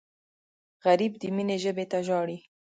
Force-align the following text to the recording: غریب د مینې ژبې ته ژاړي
غریب 0.85 1.13
د 1.21 1.23
مینې 1.35 1.57
ژبې 1.63 1.85
ته 1.91 1.97
ژاړي 2.07 2.37